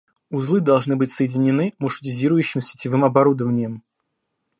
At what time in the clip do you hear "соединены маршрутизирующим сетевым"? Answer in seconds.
1.11-3.05